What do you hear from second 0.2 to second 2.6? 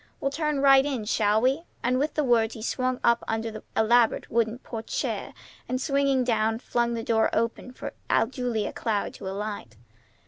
turn right in, shall we?" And with the words